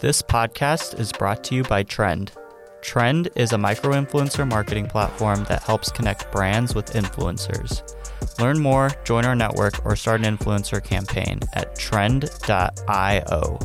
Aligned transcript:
This 0.00 0.22
podcast 0.22 1.00
is 1.00 1.10
brought 1.10 1.42
to 1.42 1.56
you 1.56 1.64
by 1.64 1.82
Trend. 1.82 2.30
Trend 2.82 3.30
is 3.34 3.52
a 3.52 3.58
micro 3.58 3.94
influencer 3.94 4.48
marketing 4.48 4.86
platform 4.86 5.42
that 5.48 5.64
helps 5.64 5.90
connect 5.90 6.30
brands 6.30 6.72
with 6.72 6.92
influencers. 6.92 7.82
Learn 8.38 8.60
more, 8.60 8.92
join 9.02 9.24
our 9.24 9.34
network, 9.34 9.84
or 9.84 9.96
start 9.96 10.24
an 10.24 10.38
influencer 10.38 10.84
campaign 10.84 11.40
at 11.54 11.74
trend.io. 11.74 13.58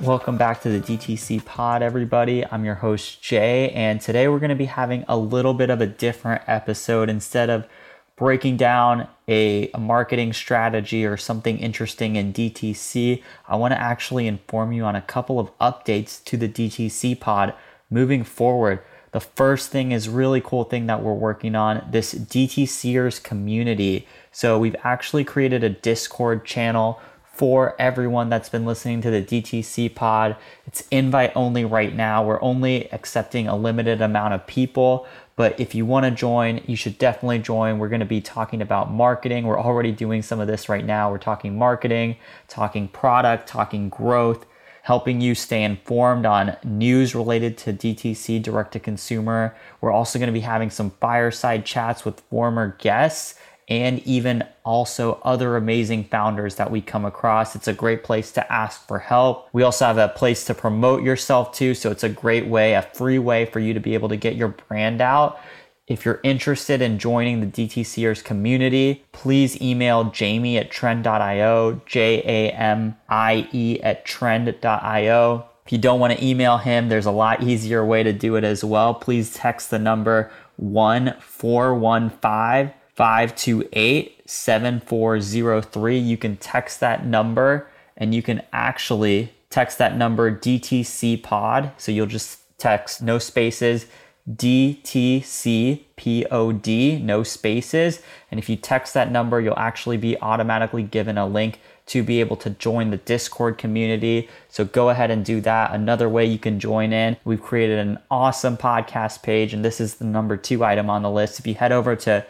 Welcome 0.00 0.36
back 0.36 0.60
to 0.62 0.68
the 0.68 0.80
DTC 0.80 1.44
Pod, 1.44 1.80
everybody. 1.80 2.44
I'm 2.44 2.64
your 2.64 2.74
host, 2.74 3.22
Jay, 3.22 3.70
and 3.70 4.00
today 4.00 4.26
we're 4.26 4.40
going 4.40 4.48
to 4.48 4.56
be 4.56 4.64
having 4.64 5.04
a 5.06 5.16
little 5.16 5.54
bit 5.54 5.70
of 5.70 5.80
a 5.80 5.86
different 5.86 6.42
episode. 6.48 7.08
Instead 7.08 7.50
of 7.50 7.68
breaking 8.16 8.56
down 8.56 9.08
a, 9.26 9.70
a, 9.72 9.78
marketing 9.78 10.32
strategy 10.32 11.04
or 11.04 11.16
something 11.16 11.58
interesting 11.58 12.16
in 12.16 12.32
DTC, 12.32 13.22
I 13.48 13.56
want 13.56 13.72
to 13.72 13.80
actually 13.80 14.26
inform 14.26 14.72
you 14.72 14.84
on 14.84 14.94
a 14.94 15.02
couple 15.02 15.40
of 15.40 15.56
updates 15.58 16.22
to 16.24 16.36
the 16.36 16.48
DTC 16.48 17.18
pod 17.18 17.54
moving 17.90 18.22
forward. 18.22 18.80
The 19.12 19.20
first 19.20 19.70
thing 19.70 19.92
is 19.92 20.08
really 20.08 20.40
cool 20.40 20.64
thing 20.64 20.86
that 20.86 21.02
we're 21.02 21.14
working 21.14 21.54
on 21.54 21.86
this 21.90 22.14
DTCers 22.14 23.22
community. 23.22 24.06
So 24.32 24.58
we've 24.58 24.76
actually 24.82 25.24
created 25.24 25.62
a 25.62 25.70
Discord 25.70 26.44
channel 26.44 27.00
for 27.34 27.74
everyone 27.80 28.28
that's 28.28 28.48
been 28.48 28.64
listening 28.64 29.02
to 29.02 29.10
the 29.10 29.22
DTC 29.22 29.94
pod. 29.94 30.36
It's 30.66 30.84
invite 30.90 31.32
only 31.34 31.64
right 31.64 31.94
now. 31.94 32.24
We're 32.24 32.42
only 32.42 32.90
accepting 32.92 33.48
a 33.48 33.56
limited 33.56 34.00
amount 34.00 34.34
of 34.34 34.46
people. 34.46 35.06
But 35.36 35.58
if 35.58 35.74
you 35.74 35.84
want 35.84 36.04
to 36.04 36.12
join, 36.12 36.62
you 36.66 36.76
should 36.76 36.96
definitely 36.96 37.40
join. 37.40 37.78
We're 37.78 37.88
going 37.88 38.00
to 38.00 38.06
be 38.06 38.20
talking 38.20 38.62
about 38.62 38.92
marketing. 38.92 39.46
We're 39.46 39.60
already 39.60 39.90
doing 39.90 40.22
some 40.22 40.38
of 40.38 40.46
this 40.46 40.68
right 40.68 40.84
now. 40.84 41.10
We're 41.10 41.18
talking 41.18 41.58
marketing, 41.58 42.16
talking 42.46 42.86
product, 42.86 43.48
talking 43.48 43.88
growth, 43.88 44.46
helping 44.82 45.20
you 45.20 45.34
stay 45.34 45.64
informed 45.64 46.26
on 46.26 46.56
news 46.62 47.16
related 47.16 47.58
to 47.58 47.72
DTC, 47.72 48.40
direct 48.42 48.72
to 48.72 48.78
consumer. 48.78 49.56
We're 49.80 49.90
also 49.90 50.20
going 50.20 50.28
to 50.28 50.32
be 50.32 50.40
having 50.40 50.70
some 50.70 50.90
fireside 51.00 51.66
chats 51.66 52.04
with 52.04 52.20
former 52.30 52.76
guests 52.78 53.34
and 53.68 54.00
even 54.00 54.44
also 54.64 55.20
other 55.22 55.56
amazing 55.56 56.04
founders 56.04 56.56
that 56.56 56.70
we 56.70 56.80
come 56.80 57.04
across. 57.04 57.56
It's 57.56 57.68
a 57.68 57.72
great 57.72 58.04
place 58.04 58.30
to 58.32 58.52
ask 58.52 58.86
for 58.86 58.98
help. 58.98 59.48
We 59.52 59.62
also 59.62 59.86
have 59.86 59.98
a 59.98 60.08
place 60.08 60.44
to 60.46 60.54
promote 60.54 61.02
yourself 61.02 61.52
too. 61.52 61.74
So 61.74 61.90
it's 61.90 62.04
a 62.04 62.08
great 62.08 62.46
way, 62.46 62.74
a 62.74 62.82
free 62.82 63.18
way 63.18 63.46
for 63.46 63.60
you 63.60 63.74
to 63.74 63.80
be 63.80 63.94
able 63.94 64.08
to 64.10 64.16
get 64.16 64.36
your 64.36 64.48
brand 64.48 65.00
out. 65.00 65.40
If 65.86 66.06
you're 66.06 66.20
interested 66.22 66.80
in 66.80 66.98
joining 66.98 67.40
the 67.40 67.46
DTCers 67.46 68.24
community, 68.24 69.04
please 69.12 69.60
email 69.60 70.04
jamie 70.04 70.56
at 70.56 70.70
trend.io, 70.70 71.82
J 71.84 72.22
A 72.24 72.50
M 72.52 72.96
I 73.08 73.48
E 73.52 73.80
at 73.82 74.06
trend.io. 74.06 75.46
If 75.66 75.72
you 75.72 75.78
don't 75.78 76.00
want 76.00 76.18
to 76.18 76.24
email 76.24 76.58
him, 76.58 76.88
there's 76.88 77.06
a 77.06 77.10
lot 77.10 77.42
easier 77.42 77.84
way 77.84 78.02
to 78.02 78.12
do 78.12 78.36
it 78.36 78.44
as 78.44 78.64
well. 78.64 78.94
Please 78.94 79.34
text 79.34 79.70
the 79.70 79.78
number 79.78 80.30
1415 80.56 82.74
528 82.94 84.22
7403. 84.28 85.98
You 85.98 86.16
can 86.16 86.36
text 86.36 86.80
that 86.80 87.04
number 87.04 87.68
and 87.96 88.14
you 88.14 88.22
can 88.22 88.42
actually 88.52 89.32
text 89.50 89.78
that 89.78 89.96
number 89.96 90.34
DTC 90.36 91.22
pod. 91.22 91.72
So 91.76 91.92
you'll 91.92 92.06
just 92.06 92.40
text 92.58 93.02
no 93.02 93.18
spaces 93.18 93.86
DTC 94.30 95.82
POD, 95.96 97.04
no 97.04 97.22
spaces. 97.22 98.00
And 98.30 98.40
if 98.40 98.48
you 98.48 98.56
text 98.56 98.94
that 98.94 99.12
number, 99.12 99.40
you'll 99.40 99.58
actually 99.58 99.98
be 99.98 100.18
automatically 100.20 100.82
given 100.82 101.18
a 101.18 101.26
link 101.26 101.60
to 101.86 102.02
be 102.02 102.20
able 102.20 102.36
to 102.36 102.48
join 102.48 102.90
the 102.90 102.96
Discord 102.96 103.58
community. 103.58 104.30
So 104.48 104.64
go 104.64 104.88
ahead 104.88 105.10
and 105.10 105.24
do 105.24 105.42
that. 105.42 105.74
Another 105.74 106.08
way 106.08 106.24
you 106.24 106.38
can 106.38 106.58
join 106.58 106.94
in, 106.94 107.18
we've 107.24 107.42
created 107.42 107.78
an 107.78 107.98
awesome 108.10 108.56
podcast 108.56 109.22
page, 109.22 109.52
and 109.52 109.62
this 109.62 109.78
is 109.80 109.96
the 109.96 110.06
number 110.06 110.38
two 110.38 110.64
item 110.64 110.88
on 110.88 111.02
the 111.02 111.10
list. 111.10 111.38
If 111.38 111.46
you 111.46 111.54
head 111.54 111.72
over 111.72 111.94
to 111.96 112.24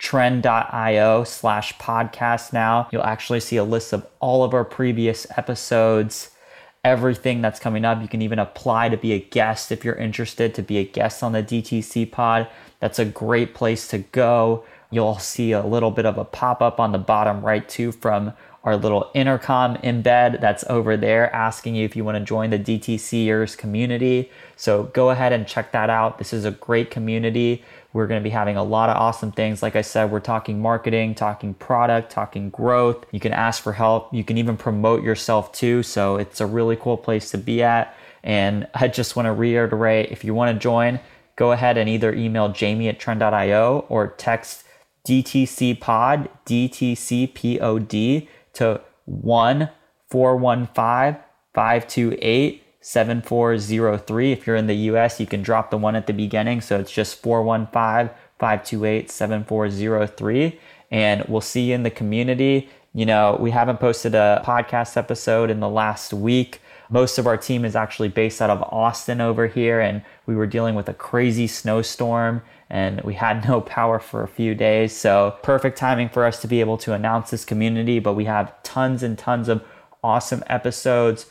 trend.io 0.00 1.24
slash 1.24 1.76
podcast 1.76 2.54
now. 2.54 2.88
You'll 2.90 3.04
actually 3.04 3.40
see 3.40 3.56
a 3.56 3.64
list 3.64 3.92
of 3.92 4.06
all 4.18 4.42
of 4.42 4.54
our 4.54 4.64
previous 4.64 5.26
episodes, 5.36 6.30
everything 6.82 7.42
that's 7.42 7.60
coming 7.60 7.84
up. 7.84 8.00
You 8.00 8.08
can 8.08 8.22
even 8.22 8.38
apply 8.38 8.88
to 8.88 8.96
be 8.96 9.12
a 9.12 9.20
guest 9.20 9.70
if 9.70 9.84
you're 9.84 9.94
interested 9.94 10.54
to 10.54 10.62
be 10.62 10.78
a 10.78 10.84
guest 10.84 11.22
on 11.22 11.32
the 11.32 11.42
DTC 11.42 12.10
pod. 12.10 12.48
That's 12.80 12.98
a 12.98 13.04
great 13.04 13.54
place 13.54 13.86
to 13.88 13.98
go. 13.98 14.64
You'll 14.90 15.18
see 15.18 15.52
a 15.52 15.64
little 15.64 15.90
bit 15.90 16.06
of 16.06 16.16
a 16.16 16.24
pop 16.24 16.62
up 16.62 16.80
on 16.80 16.92
the 16.92 16.98
bottom 16.98 17.44
right 17.44 17.68
too 17.68 17.92
from 17.92 18.32
our 18.62 18.76
little 18.76 19.10
intercom 19.14 19.76
embed 19.76 20.40
that's 20.40 20.64
over 20.68 20.96
there 20.96 21.34
asking 21.34 21.74
you 21.74 21.84
if 21.84 21.96
you 21.96 22.04
want 22.04 22.18
to 22.18 22.24
join 22.24 22.50
the 22.50 22.58
DTCers 22.58 23.56
community. 23.56 24.30
So 24.56 24.84
go 24.84 25.10
ahead 25.10 25.32
and 25.32 25.46
check 25.46 25.72
that 25.72 25.88
out. 25.88 26.18
This 26.18 26.34
is 26.34 26.44
a 26.44 26.50
great 26.50 26.90
community. 26.90 27.64
We're 27.92 28.06
going 28.06 28.20
to 28.20 28.24
be 28.24 28.30
having 28.30 28.56
a 28.56 28.62
lot 28.62 28.90
of 28.90 28.96
awesome 28.96 29.32
things. 29.32 29.62
Like 29.62 29.76
I 29.76 29.80
said, 29.80 30.10
we're 30.10 30.20
talking 30.20 30.60
marketing, 30.60 31.14
talking 31.14 31.54
product, 31.54 32.10
talking 32.10 32.50
growth. 32.50 33.06
You 33.10 33.18
can 33.18 33.32
ask 33.32 33.62
for 33.62 33.72
help. 33.72 34.12
You 34.12 34.24
can 34.24 34.36
even 34.36 34.56
promote 34.56 35.02
yourself 35.02 35.52
too. 35.52 35.82
So 35.82 36.16
it's 36.16 36.40
a 36.40 36.46
really 36.46 36.76
cool 36.76 36.98
place 36.98 37.30
to 37.30 37.38
be 37.38 37.62
at. 37.62 37.94
And 38.22 38.68
I 38.74 38.88
just 38.88 39.16
want 39.16 39.26
to 39.26 39.32
reiterate 39.32 40.12
if 40.12 40.22
you 40.22 40.34
want 40.34 40.54
to 40.54 40.60
join, 40.60 41.00
go 41.36 41.52
ahead 41.52 41.78
and 41.78 41.88
either 41.88 42.12
email 42.12 42.50
jamie 42.50 42.88
at 42.88 43.00
trend.io 43.00 43.86
or 43.88 44.08
text 44.08 44.64
DTC 45.08 45.80
pod, 45.80 46.28
DTC 46.44 47.34
POD 47.34 48.28
to 48.54 48.80
1 49.06 49.70
415 50.08 51.22
528 51.54 52.62
7403. 52.80 54.32
If 54.32 54.46
you're 54.46 54.56
in 54.56 54.66
the 54.66 54.74
US, 54.74 55.20
you 55.20 55.26
can 55.26 55.42
drop 55.42 55.70
the 55.70 55.78
one 55.78 55.96
at 55.96 56.06
the 56.06 56.12
beginning. 56.12 56.60
So 56.60 56.78
it's 56.78 56.90
just 56.90 57.20
415 57.22 58.14
528 58.38 59.10
7403. 59.10 60.58
And 60.90 61.24
we'll 61.28 61.40
see 61.40 61.68
you 61.68 61.74
in 61.74 61.82
the 61.82 61.90
community. 61.90 62.68
You 62.94 63.06
know, 63.06 63.36
we 63.38 63.50
haven't 63.50 63.78
posted 63.78 64.14
a 64.14 64.42
podcast 64.44 64.96
episode 64.96 65.50
in 65.50 65.60
the 65.60 65.68
last 65.68 66.12
week. 66.12 66.60
Most 66.90 67.18
of 67.18 67.26
our 67.26 67.36
team 67.36 67.64
is 67.64 67.76
actually 67.76 68.08
based 68.08 68.42
out 68.42 68.50
of 68.50 68.62
Austin 68.62 69.20
over 69.20 69.46
here, 69.46 69.80
and 69.80 70.02
we 70.26 70.34
were 70.34 70.46
dealing 70.46 70.74
with 70.74 70.88
a 70.88 70.94
crazy 70.94 71.46
snowstorm 71.46 72.42
and 72.68 73.00
we 73.00 73.14
had 73.14 73.44
no 73.48 73.60
power 73.60 73.98
for 73.98 74.22
a 74.22 74.28
few 74.28 74.54
days. 74.54 74.94
So, 74.94 75.36
perfect 75.42 75.78
timing 75.78 76.08
for 76.08 76.24
us 76.24 76.40
to 76.42 76.48
be 76.48 76.60
able 76.60 76.78
to 76.78 76.92
announce 76.92 77.30
this 77.30 77.44
community. 77.44 77.98
But 77.98 78.14
we 78.14 78.26
have 78.26 78.62
tons 78.62 79.02
and 79.02 79.18
tons 79.18 79.48
of 79.48 79.64
awesome 80.02 80.42
episodes 80.46 81.26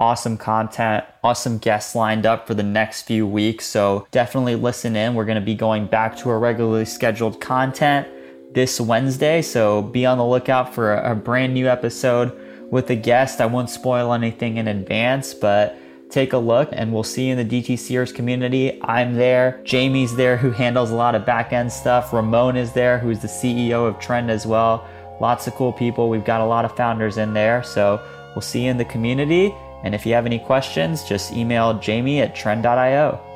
awesome 0.00 0.38
content, 0.38 1.04
awesome 1.22 1.58
guests 1.58 1.94
lined 1.94 2.24
up 2.24 2.46
for 2.46 2.54
the 2.54 2.62
next 2.62 3.02
few 3.02 3.26
weeks. 3.26 3.66
So 3.66 4.06
definitely 4.10 4.56
listen 4.56 4.96
in. 4.96 5.14
We're 5.14 5.26
going 5.26 5.38
to 5.38 5.44
be 5.44 5.54
going 5.54 5.86
back 5.86 6.16
to 6.18 6.30
our 6.30 6.38
regularly 6.38 6.86
scheduled 6.86 7.40
content 7.40 8.08
this 8.54 8.80
Wednesday. 8.80 9.42
So 9.42 9.82
be 9.82 10.06
on 10.06 10.16
the 10.16 10.24
lookout 10.24 10.74
for 10.74 10.94
a, 10.96 11.14
brand 11.14 11.52
new 11.52 11.68
episode 11.68 12.32
with 12.70 12.86
the 12.86 12.96
guest. 12.96 13.40
I 13.40 13.46
won't 13.46 13.70
spoil 13.70 14.12
anything 14.12 14.56
in 14.56 14.68
advance, 14.68 15.34
but 15.34 15.76
take 16.10 16.32
a 16.32 16.38
look 16.38 16.68
and 16.72 16.92
we'll 16.92 17.04
see 17.04 17.26
you 17.26 17.36
in 17.36 17.48
the 17.48 17.62
DTCers 17.62 18.14
community. 18.14 18.80
I'm 18.82 19.14
there. 19.14 19.60
Jamie's 19.64 20.16
there 20.16 20.36
who 20.36 20.50
handles 20.50 20.90
a 20.90 20.94
lot 20.94 21.14
of 21.14 21.24
back 21.24 21.52
end 21.52 21.72
stuff. 21.72 22.12
Ramon 22.12 22.56
is 22.56 22.72
there 22.72 22.98
who's 22.98 23.20
the 23.20 23.28
CEO 23.28 23.86
of 23.86 23.98
Trend 23.98 24.30
as 24.30 24.46
well. 24.46 24.86
Lots 25.20 25.46
of 25.46 25.54
cool 25.54 25.72
people. 25.72 26.08
We've 26.08 26.24
got 26.24 26.40
a 26.40 26.46
lot 26.46 26.64
of 26.64 26.76
founders 26.76 27.18
in 27.18 27.34
there. 27.34 27.62
So 27.62 28.00
we'll 28.34 28.42
see 28.42 28.64
you 28.64 28.70
in 28.70 28.76
the 28.76 28.84
community. 28.84 29.54
And 29.82 29.94
if 29.94 30.04
you 30.04 30.14
have 30.14 30.26
any 30.26 30.38
questions, 30.38 31.04
just 31.04 31.32
email 31.32 31.78
jamie 31.78 32.20
at 32.20 32.34
trend.io. 32.34 33.26